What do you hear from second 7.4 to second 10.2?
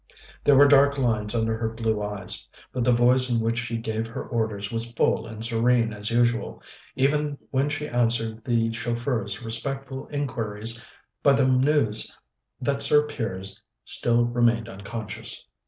when she answered the chauffeur's respectful